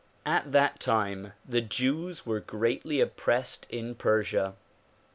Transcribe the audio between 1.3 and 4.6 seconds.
the Jews were greatly oppressed in Persia.